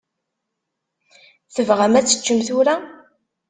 [1.53, 2.75] Tebɣam ad teččem tura?